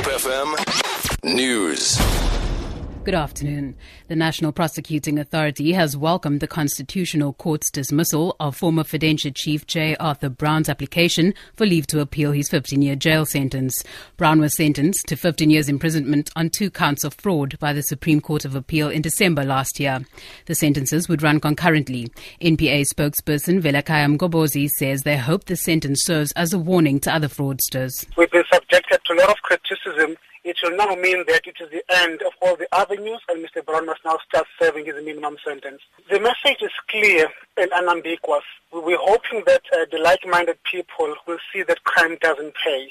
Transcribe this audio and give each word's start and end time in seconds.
Hope 0.00 0.14
FM 0.14 1.34
News. 1.36 2.09
Good 3.02 3.14
afternoon. 3.14 3.76
The 4.08 4.14
National 4.14 4.52
Prosecuting 4.52 5.18
Authority 5.18 5.72
has 5.72 5.96
welcomed 5.96 6.40
the 6.40 6.46
Constitutional 6.46 7.32
Court's 7.32 7.70
dismissal 7.70 8.36
of 8.38 8.54
former 8.54 8.82
Fidentia 8.82 9.34
Chief 9.34 9.66
J. 9.66 9.96
Arthur 9.96 10.28
Brown's 10.28 10.68
application 10.68 11.32
for 11.56 11.64
leave 11.64 11.86
to 11.86 12.00
appeal 12.00 12.32
his 12.32 12.50
15 12.50 12.82
year 12.82 12.96
jail 12.96 13.24
sentence. 13.24 13.82
Brown 14.18 14.38
was 14.38 14.54
sentenced 14.54 15.06
to 15.06 15.16
15 15.16 15.48
years 15.48 15.70
imprisonment 15.70 16.28
on 16.36 16.50
two 16.50 16.70
counts 16.70 17.02
of 17.02 17.14
fraud 17.14 17.58
by 17.58 17.72
the 17.72 17.82
Supreme 17.82 18.20
Court 18.20 18.44
of 18.44 18.54
Appeal 18.54 18.90
in 18.90 19.00
December 19.00 19.44
last 19.44 19.80
year. 19.80 20.00
The 20.44 20.54
sentences 20.54 21.08
would 21.08 21.22
run 21.22 21.40
concurrently. 21.40 22.12
NPA 22.42 22.84
spokesperson 22.94 23.62
Velakaya 23.62 24.14
Mgobozi 24.14 24.68
says 24.68 25.04
they 25.04 25.16
hope 25.16 25.46
the 25.46 25.56
sentence 25.56 26.04
serves 26.04 26.32
as 26.32 26.52
a 26.52 26.58
warning 26.58 27.00
to 27.00 27.14
other 27.14 27.28
fraudsters. 27.28 28.04
We've 28.18 28.30
been 28.30 28.44
subjected 28.52 29.00
to 29.06 29.14
a 29.14 29.18
lot 29.20 29.30
of 29.30 29.36
criticism 29.42 30.18
it 30.44 30.56
will 30.62 30.76
now 30.76 30.94
mean 30.94 31.24
that 31.28 31.46
it 31.46 31.56
is 31.60 31.70
the 31.70 31.84
end 31.90 32.22
of 32.22 32.32
all 32.40 32.56
the 32.56 32.72
avenues 32.74 33.20
and 33.28 33.44
Mr. 33.44 33.64
Brown 33.64 33.86
must 33.86 34.00
now 34.04 34.18
start 34.28 34.46
serving 34.58 34.86
his 34.86 34.94
minimum 35.04 35.36
sentence. 35.44 35.82
The 36.10 36.20
message 36.20 36.62
is 36.62 36.72
clear 36.88 37.28
and 37.56 37.70
unambiguous. 37.72 38.44
We're 38.72 38.98
hoping 38.98 39.42
that 39.46 39.62
uh, 39.72 39.84
the 39.90 39.98
like-minded 39.98 40.62
people 40.64 41.14
will 41.26 41.38
see 41.52 41.62
that 41.64 41.84
crime 41.84 42.16
doesn't 42.20 42.54
pay. 42.64 42.90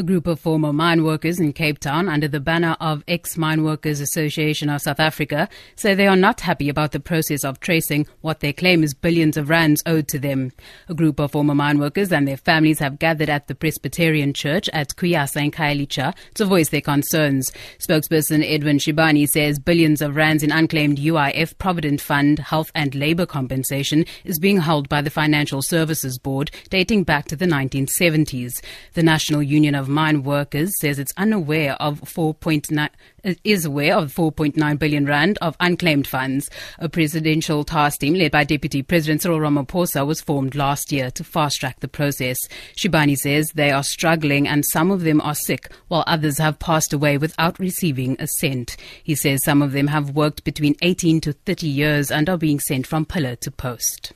A 0.00 0.02
group 0.02 0.26
of 0.26 0.40
former 0.40 0.72
mine 0.72 1.04
workers 1.04 1.38
in 1.38 1.52
Cape 1.52 1.78
Town, 1.78 2.08
under 2.08 2.26
the 2.26 2.40
banner 2.40 2.74
of 2.80 3.04
Ex 3.06 3.36
Mine 3.36 3.64
Workers 3.64 4.00
Association 4.00 4.70
of 4.70 4.80
South 4.80 4.98
Africa, 4.98 5.46
say 5.76 5.92
they 5.92 6.06
are 6.06 6.16
not 6.16 6.40
happy 6.40 6.70
about 6.70 6.92
the 6.92 7.00
process 7.00 7.44
of 7.44 7.60
tracing 7.60 8.06
what 8.22 8.40
they 8.40 8.50
claim 8.50 8.82
is 8.82 8.94
billions 8.94 9.36
of 9.36 9.50
rands 9.50 9.82
owed 9.84 10.08
to 10.08 10.18
them. 10.18 10.52
A 10.88 10.94
group 10.94 11.20
of 11.20 11.32
former 11.32 11.54
mine 11.54 11.78
workers 11.78 12.10
and 12.12 12.26
their 12.26 12.38
families 12.38 12.78
have 12.78 12.98
gathered 12.98 13.28
at 13.28 13.46
the 13.46 13.54
Presbyterian 13.54 14.32
Church 14.32 14.70
at 14.70 14.96
Kuyasa 14.96 15.44
in 15.44 15.50
Khayelitsha 15.50 16.14
to 16.32 16.46
voice 16.46 16.70
their 16.70 16.80
concerns. 16.80 17.52
Spokesperson 17.78 18.42
Edwin 18.42 18.78
Shibani 18.78 19.26
says 19.26 19.58
billions 19.58 20.00
of 20.00 20.16
rands 20.16 20.42
in 20.42 20.50
unclaimed 20.50 20.96
UIF 20.96 21.58
Provident 21.58 22.00
Fund 22.00 22.38
health 22.38 22.72
and 22.74 22.94
labor 22.94 23.26
compensation 23.26 24.06
is 24.24 24.38
being 24.38 24.60
held 24.60 24.88
by 24.88 25.02
the 25.02 25.10
Financial 25.10 25.60
Services 25.60 26.16
Board 26.16 26.50
dating 26.70 27.04
back 27.04 27.26
to 27.26 27.36
the 27.36 27.44
1970s. 27.44 28.62
The 28.94 29.02
National 29.02 29.42
Union 29.42 29.74
of 29.74 29.89
Mine 29.90 30.22
Workers 30.22 30.72
says 30.80 30.98
it's 30.98 31.12
unaware 31.16 31.74
of 31.74 32.00
4.9 32.00 32.88
uh, 33.22 33.34
is 33.44 33.64
aware 33.64 33.96
of 33.96 34.14
4.9 34.14 34.78
billion 34.78 35.04
rand 35.04 35.36
of 35.42 35.56
unclaimed 35.60 36.06
funds. 36.06 36.48
A 36.78 36.88
presidential 36.88 37.64
task 37.64 38.00
team 38.00 38.14
led 38.14 38.30
by 38.30 38.44
Deputy 38.44 38.82
President 38.82 39.22
Cyril 39.22 39.40
Ramaphosa 39.40 40.06
was 40.06 40.20
formed 40.20 40.54
last 40.54 40.92
year 40.92 41.10
to 41.10 41.24
fast 41.24 41.60
track 41.60 41.80
the 41.80 41.88
process. 41.88 42.38
Shibani 42.76 43.18
says 43.18 43.50
they 43.54 43.70
are 43.70 43.82
struggling 43.82 44.48
and 44.48 44.64
some 44.64 44.90
of 44.90 45.02
them 45.02 45.20
are 45.20 45.34
sick 45.34 45.70
while 45.88 46.04
others 46.06 46.38
have 46.38 46.58
passed 46.58 46.92
away 46.92 47.18
without 47.18 47.58
receiving 47.58 48.16
a 48.18 48.26
cent. 48.26 48.76
He 49.02 49.14
says 49.14 49.44
some 49.44 49.60
of 49.60 49.72
them 49.72 49.88
have 49.88 50.10
worked 50.10 50.44
between 50.44 50.76
18 50.80 51.20
to 51.22 51.32
30 51.32 51.66
years 51.66 52.10
and 52.10 52.28
are 52.28 52.38
being 52.38 52.60
sent 52.60 52.86
from 52.86 53.04
pillar 53.04 53.36
to 53.36 53.50
post. 53.50 54.12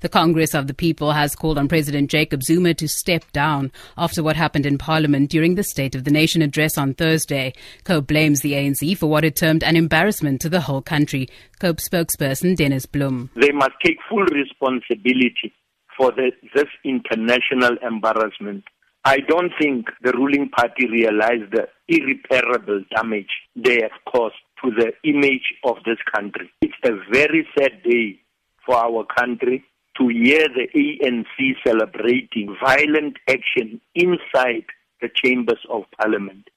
The 0.00 0.08
Congress 0.08 0.54
of 0.54 0.68
the 0.68 0.74
People 0.74 1.10
has 1.10 1.34
called 1.34 1.58
on 1.58 1.66
President 1.66 2.08
Jacob 2.08 2.44
Zuma 2.44 2.72
to 2.74 2.86
step 2.86 3.24
down 3.32 3.72
after 3.96 4.22
what 4.22 4.36
happened 4.36 4.64
in 4.64 4.78
Parliament 4.78 5.28
during 5.28 5.56
the 5.56 5.64
State 5.64 5.96
of 5.96 6.04
the 6.04 6.12
Nation 6.12 6.40
address 6.40 6.78
on 6.78 6.94
Thursday. 6.94 7.52
COPE 7.82 8.06
blames 8.06 8.40
the 8.40 8.52
ANC 8.52 8.96
for 8.96 9.08
what 9.08 9.24
it 9.24 9.34
termed 9.34 9.64
an 9.64 9.74
embarrassment 9.74 10.40
to 10.42 10.48
the 10.48 10.60
whole 10.60 10.82
country. 10.82 11.28
COPE 11.58 11.78
spokesperson 11.78 12.56
Dennis 12.56 12.86
Bloem. 12.86 13.28
They 13.34 13.50
must 13.50 13.72
take 13.84 13.96
full 14.08 14.24
responsibility 14.26 15.52
for 15.96 16.12
the, 16.12 16.30
this 16.54 16.68
international 16.84 17.76
embarrassment. 17.82 18.62
I 19.04 19.18
don't 19.18 19.50
think 19.60 19.86
the 20.04 20.12
ruling 20.12 20.48
party 20.50 20.86
realized 20.88 21.50
the 21.50 21.66
irreparable 21.88 22.84
damage 22.94 23.30
they 23.56 23.80
have 23.82 23.98
caused 24.06 24.36
to 24.62 24.70
the 24.70 24.92
image 25.02 25.54
of 25.64 25.78
this 25.84 25.98
country. 26.14 26.48
It's 26.62 26.74
a 26.84 26.92
very 27.12 27.48
sad 27.58 27.82
day 27.82 28.20
for 28.64 28.76
our 28.76 29.04
country 29.18 29.64
to 29.98 30.08
hear 30.08 30.46
the 30.48 30.68
ANC 30.74 31.54
celebrating 31.66 32.56
violent 32.62 33.16
action 33.28 33.80
inside 33.94 34.64
the 35.00 35.08
chambers 35.14 35.64
of 35.70 35.82
parliament. 36.00 36.48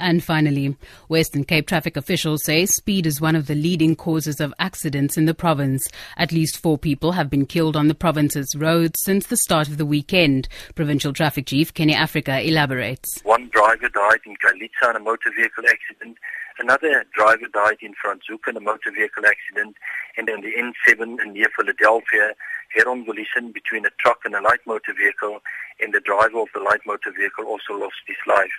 And 0.00 0.22
finally, 0.22 0.76
Western 1.08 1.44
Cape 1.44 1.66
traffic 1.66 1.96
officials 1.96 2.44
say 2.44 2.66
speed 2.66 3.06
is 3.06 3.20
one 3.20 3.34
of 3.34 3.46
the 3.46 3.54
leading 3.54 3.96
causes 3.96 4.40
of 4.40 4.54
accidents 4.58 5.16
in 5.16 5.24
the 5.24 5.34
province. 5.34 5.86
At 6.16 6.32
least 6.32 6.58
four 6.58 6.78
people 6.78 7.12
have 7.12 7.28
been 7.28 7.46
killed 7.46 7.76
on 7.76 7.88
the 7.88 7.94
province's 7.94 8.54
roads 8.56 9.00
since 9.02 9.26
the 9.26 9.36
start 9.36 9.68
of 9.68 9.76
the 9.76 9.86
weekend. 9.86 10.48
Provincial 10.74 11.12
Traffic 11.12 11.46
Chief 11.46 11.74
Kenny 11.74 11.94
Africa 11.94 12.40
elaborates. 12.40 13.20
One 13.24 13.48
driver 13.48 13.88
died 13.88 14.20
in 14.24 14.36
Khayelitsha 14.36 14.90
in 14.90 14.96
a 14.96 15.00
motor 15.00 15.30
vehicle 15.36 15.64
accident. 15.68 16.18
Another 16.60 17.04
driver 17.14 17.46
died 17.52 17.78
in 17.82 17.94
Franschhoek 17.94 18.48
in 18.48 18.56
a 18.56 18.60
motor 18.60 18.90
vehicle 18.90 19.24
accident, 19.24 19.76
and 20.16 20.28
on 20.28 20.40
the 20.40 20.52
N7 20.58 21.32
near 21.32 21.46
Philadelphia, 21.56 22.34
head-on 22.74 23.04
collision 23.04 23.52
between 23.52 23.86
a 23.86 23.90
truck 24.00 24.18
and 24.24 24.34
a 24.34 24.42
light 24.42 24.60
motor 24.66 24.92
vehicle, 24.92 25.40
and 25.80 25.94
the 25.94 26.00
driver 26.00 26.40
of 26.40 26.48
the 26.54 26.60
light 26.60 26.80
motor 26.84 27.12
vehicle 27.16 27.44
also 27.44 27.74
lost 27.74 28.02
his 28.06 28.16
life. 28.26 28.52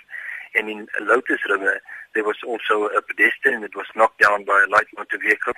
And 0.54 0.68
in 0.68 0.86
Lotus 1.00 1.38
River, 1.48 1.80
there 2.14 2.24
was 2.24 2.36
also 2.46 2.86
a 2.86 3.00
pedestrian 3.02 3.62
that 3.62 3.74
was 3.74 3.86
knocked 3.94 4.20
down 4.20 4.44
by 4.44 4.64
a 4.66 4.70
light 4.70 4.86
motor 4.96 5.18
vehicle. 5.22 5.52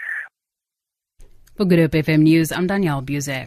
For 1.56 1.64
Good 1.64 1.78
Hope 1.80 1.92
FM 1.92 2.22
News, 2.22 2.52
I'm 2.52 2.66
Danielle 2.66 3.02
Buzek. 3.02 3.40